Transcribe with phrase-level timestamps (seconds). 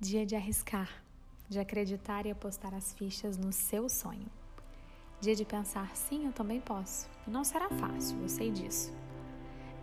[0.00, 0.88] Dia de arriscar,
[1.48, 4.28] de acreditar e apostar as fichas no seu sonho.
[5.20, 7.10] Dia de pensar, sim, eu também posso.
[7.26, 8.94] E não será fácil, eu sei disso.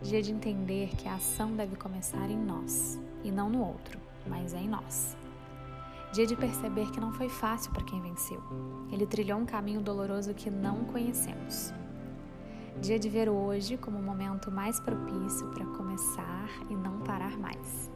[0.00, 4.54] Dia de entender que a ação deve começar em nós e não no outro, mas
[4.54, 5.14] é em nós.
[6.14, 8.42] Dia de perceber que não foi fácil para quem venceu.
[8.90, 11.74] Ele trilhou um caminho doloroso que não conhecemos.
[12.80, 17.94] Dia de ver hoje como o momento mais propício para começar e não parar mais.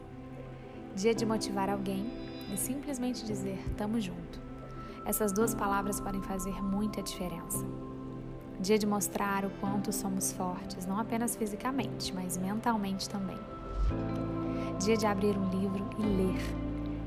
[0.94, 2.10] Dia de motivar alguém
[2.52, 4.40] e simplesmente dizer tamo junto.
[5.04, 7.64] Essas duas palavras podem fazer muita diferença.
[8.60, 13.38] Dia de mostrar o quanto somos fortes, não apenas fisicamente, mas mentalmente também.
[14.80, 16.40] Dia de abrir um livro e ler,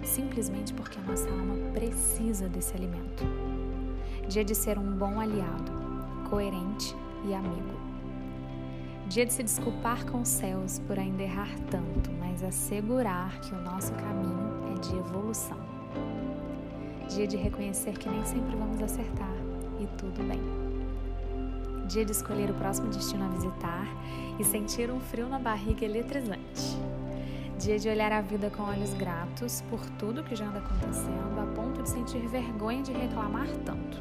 [0.04, 3.24] simplesmente porque a nossa alma precisa desse alimento.
[4.28, 5.72] Dia de ser um bom aliado,
[6.30, 6.96] coerente
[7.26, 7.93] e amigo.
[9.08, 13.62] Dia de se desculpar com os céus por ainda errar tanto, mas assegurar que o
[13.62, 15.58] nosso caminho é de evolução.
[17.10, 19.36] Dia de reconhecer que nem sempre vamos acertar
[19.80, 20.42] e tudo bem.
[21.88, 23.86] Dia de escolher o próximo destino a visitar
[24.40, 26.78] e sentir um frio na barriga eletrizante.
[27.60, 31.46] Dia de olhar a vida com olhos gratos por tudo que já anda acontecendo, a
[31.54, 33.98] ponto de sentir vergonha de reclamar tanto.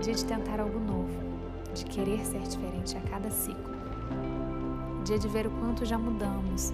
[0.00, 1.31] Dia de tentar algo novo,
[1.74, 3.72] de querer ser diferente a cada ciclo
[5.02, 6.72] dia de ver o quanto já mudamos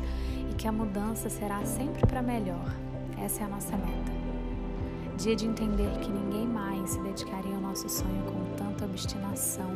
[0.51, 2.75] e que a mudança será sempre para melhor.
[3.19, 4.13] Essa é a nossa meta.
[5.17, 9.71] Dia de entender que ninguém mais se dedicaria ao nosso sonho com tanta obstinação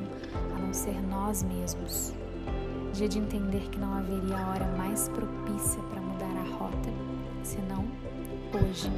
[0.55, 2.13] a não ser nós mesmos.
[2.93, 6.91] Dia de entender que não haveria hora mais propícia para mudar a rota,
[7.43, 7.85] senão
[8.55, 8.91] hoje.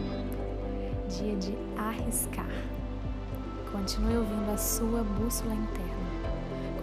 [1.09, 2.51] Dia de arriscar.
[3.71, 6.14] Continue ouvindo a sua bússola interna.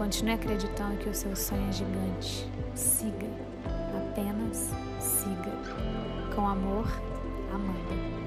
[0.01, 2.49] Continue acreditando que o seu sonho é gigante.
[2.73, 3.27] Siga,
[3.95, 5.51] apenas siga.
[6.35, 6.87] Com amor,
[7.53, 8.20] Amanda.